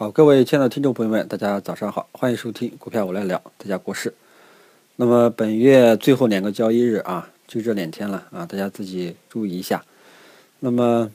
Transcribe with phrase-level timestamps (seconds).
[0.00, 4.14] 好，各位亲爱的听众朋友们，大家早上好，欢迎收听股票我来聊，大家国事。
[4.96, 9.84] 那么本月最后两个交易日啊，就这两天了啊，大家自己注意一下。
[10.60, 11.12] 那么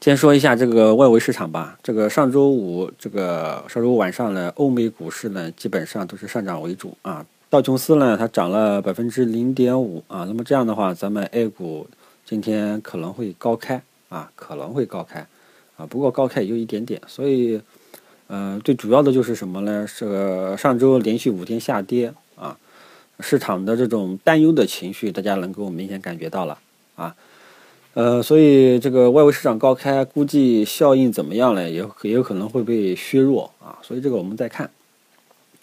[0.00, 1.78] 先说一下这个外围市场吧。
[1.82, 7.26] 这个上周五，这个上周五晚上呢，欧美股市呢基本上都是上涨为主啊。
[7.50, 10.24] 道琼斯呢，它涨了百分之零点五啊。
[10.26, 11.86] 那么这样的话，咱们 A 股
[12.24, 15.26] 今天可能会高开啊，可能会高开
[15.76, 15.86] 啊。
[15.86, 17.60] 不过高开也就一点点，所以。
[18.26, 19.86] 嗯，最主要的就是什么呢？
[19.86, 22.56] 是上周连续五天下跌啊，
[23.20, 26.58] 市场的这种担忧的情绪，大家能够明显感觉到了
[26.96, 27.14] 啊。
[27.92, 31.68] 呃，所以这个外围市场高开，估计效应怎么样呢？
[31.68, 33.78] 也也有可能会被削弱啊。
[33.82, 34.70] 所以这个我们再看，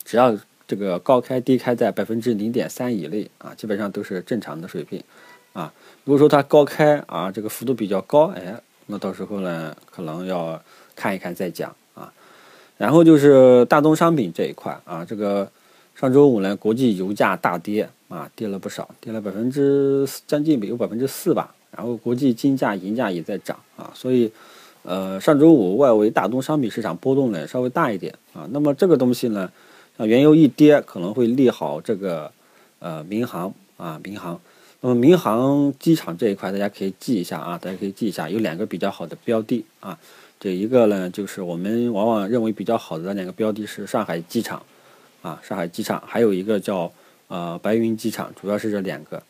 [0.04, 0.38] 只要
[0.68, 5.04] 这个高开低开在百分之零点三以内啊，基本上都是正常的水平
[5.54, 5.74] 啊。
[6.06, 10.62] 如果说它高开啊，这个幅度比较高，哎，那到时候呢，可能要
[10.98, 12.12] 看一看再讲啊。
[12.78, 15.50] 然后就是大宗商品这一块啊，这个
[15.96, 21.56] 上周五呢，国际油价大跌啊，跌了不少，跌了百分之将近有百分之四吧。
[21.72, 24.30] 然后国际金价、银价也在涨啊，所以
[24.84, 28.46] 呃，上周五外围大宗商品市场波动呢稍微大一点啊。
[28.52, 29.50] 那么这个东西呢，
[29.98, 32.30] 像原油一跌，可能会利好这个
[32.80, 34.38] 呃民航啊，民航。
[34.84, 39.98] 那么民航机场这一块，大家可以记一下啊，大家可以记一下，有两个比较好的标的啊。
[40.40, 44.64] 这一个呢，就是我们往往认为比较好的那两个标的是上海机场，
[45.22, 46.92] 啊，上海机场，还有一个叫
[47.28, 49.22] 呃白云机场，主要是这两个，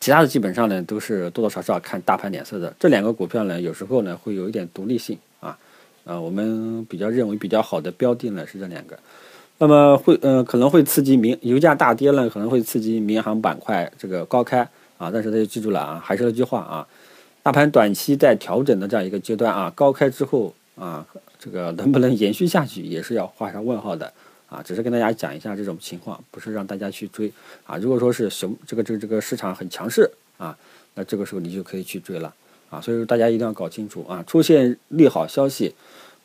[0.00, 2.74] 其他的基本上呢都是多多少少看大盘脸色的。
[2.80, 5.56] 这两个股票呢，有时候呢会有一点独立性啊，
[6.02, 8.98] 呃，我们比较认为比较好的标的呢是这两个，
[9.58, 14.60] 那么会呃可能会刺激民油价大跌呢，可能会刺激民航板块这个高开
[14.98, 16.86] 啊，但是大家记住了啊，还是那句话啊。
[17.42, 21.06] 大盘短期在调整的这样一个阶段啊，高开之后啊，
[21.38, 24.12] 这个能不能延续下去也是要画上问号的
[24.48, 24.60] 啊。
[24.62, 27.32] 只是跟大家讲一下这种情况，不是让大家去追
[27.64, 27.76] 啊。
[27.76, 30.58] 如果说是熊这个这个这个市场很强势啊，
[30.94, 32.34] 那这个时候你就可以去追了
[32.68, 32.80] 啊。
[32.80, 35.72] 所以说大家一定要搞清楚啊，出现利好消息，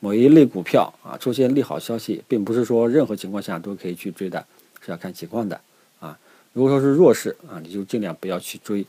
[0.01, 4.45] 某一类股票啊出现利好消息，并不是说任何情况下都可以去追的，
[4.83, 5.61] 是要看情况的
[6.01, 6.17] 啊。
[6.51, 8.85] 如果说是弱势啊，你就尽量不要去追。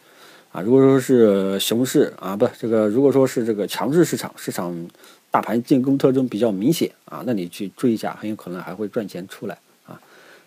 [0.51, 4.87] 啊，如果说是熊市啊，不，这个如果说是这个强势市场，市场
[5.31, 9.57] 大盘进攻特征比较明显啊，那你去追一下，很有可能还会赚钱出来
[9.87, 9.99] 啊。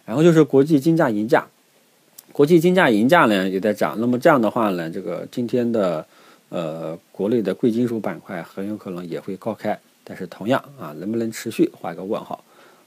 [0.05, 1.47] 然后就是国际金价、银价，
[2.31, 6.05] 国际金价、银价呢也在涨，那么这样的话呢，这个今天的
[6.49, 12.41] 呃国内的贵金属板块很有可能也会高开，但是同样啊，能不能持续画一个问号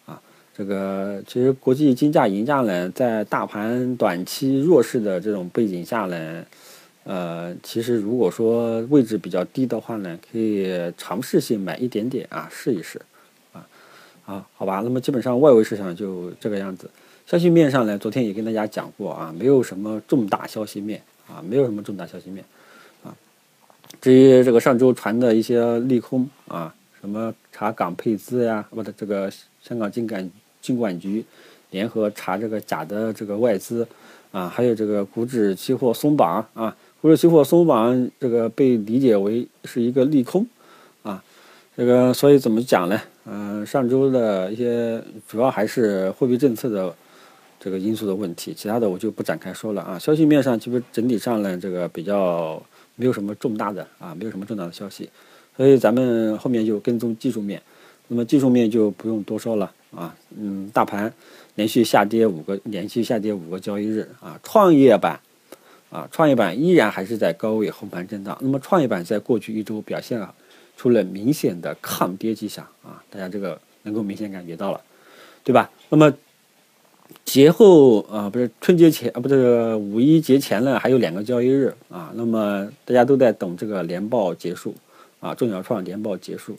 [0.06, 0.18] 啊？
[0.56, 6.44] 这个其实国际金价、银价呢，在大盘短期弱势的这种背景下呢。
[7.04, 13.00] 呃，其实如果说位置比较低的话呢，可以尝试性买一点点啊，试一试，
[13.54, 13.66] 啊，
[14.26, 14.82] 啊，好吧。
[14.84, 16.90] 那么基本上外围市场就这个样子。
[17.24, 22.44] 消息面上呢，昨天也跟大家讲过啊，没有什么重大消息面啊，没有什么重大消息面
[23.02, 23.16] 啊。
[24.02, 29.30] 至于这个上周传的一些利空啊，什么查港配资呀，不的这个
[29.62, 31.24] 香港金管金管局
[31.70, 33.86] 联合查这个假的这个外资
[34.32, 36.76] 啊，还有这个股指期货松绑啊。
[37.00, 40.44] 股指期货松绑，这个被理解为是一个利空，
[41.04, 41.22] 啊，
[41.76, 43.00] 这个所以怎么讲呢？
[43.24, 46.92] 嗯，上周的一些主要还是货币政策的
[47.60, 49.96] 这个因素的问题，其他的我就不展开说了啊。
[49.96, 52.60] 消息面上，其实整体上呢，这个比较
[52.96, 55.08] 没有什么重大的啊，没有什么重大的消息，
[55.58, 57.60] 所以咱们后面就跟踪技术面。
[58.06, 61.12] 那么技术面就不用多说了啊，嗯，大盘
[61.56, 65.20] 连续下跌五个，连续下跌五个交易日啊，创业板。
[65.90, 68.36] 啊，创业板依然还是在高位横盘震荡。
[68.42, 70.34] 那么，创业板在过去一周表现啊，
[70.76, 74.78] 出了明显的抗跌迹象啊，大家这个能够明显感觉到了，
[75.42, 75.70] 对吧？
[75.88, 76.12] 那么
[77.24, 82.12] 节后啊，不是春节前啊，不是五一节前呢，还有两个交易日啊。
[82.14, 84.74] 那么大家都在等这个年报结束
[85.20, 86.56] 啊，中小创年报结束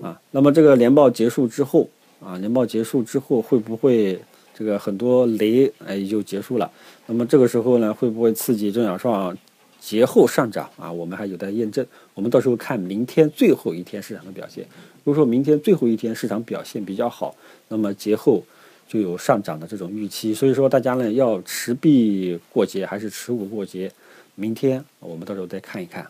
[0.00, 0.20] 啊。
[0.30, 1.88] 那么这个年报结束之后
[2.24, 4.20] 啊，年报结束之后会不会？
[4.56, 6.70] 这个很多雷哎就结束了，
[7.06, 9.36] 那么这个时候呢，会不会刺激中小创
[9.80, 10.92] 节后上涨啊？
[10.92, 11.84] 我们还有待验证。
[12.14, 14.64] 我们到时候看明天最后一天市场的表现。
[15.02, 17.34] 如果说明天最后一天市场表现比较好，
[17.66, 18.44] 那么节后
[18.86, 20.32] 就有上涨的这种预期。
[20.32, 23.90] 所以说大家呢要持币过节还是持股过节？
[24.36, 26.06] 明天我们到时候再看一看，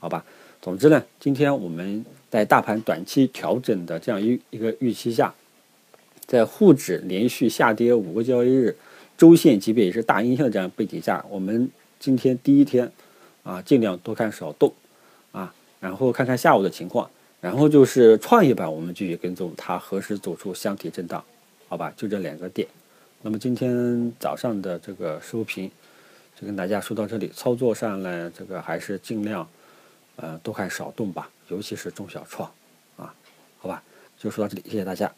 [0.00, 0.24] 好吧？
[0.64, 5.34] 总之呢今天我们在大盘短期调整的这样一一个预期下
[6.24, 8.74] 在沪指连续下跌五个交易日
[9.18, 11.70] 周线级别也是大阴线的这样背景下我们
[12.00, 12.90] 今天第一天
[13.42, 14.72] 啊尽量多看少动
[15.32, 17.10] 啊然后看看下午的情况
[17.42, 21.22] 然后就是创业板我们继续跟踪它何时走出箱体震荡
[21.68, 22.66] 好吧就这两个点
[23.20, 25.70] 那么今天早上的这个收评
[26.40, 29.46] 就跟大家说到这里操作上呢这个还是尽量
[30.16, 32.50] 呃，多看少动吧，尤其是中小创，
[32.96, 33.14] 啊，
[33.58, 33.82] 好吧，
[34.18, 35.14] 就说到这里，谢谢大家。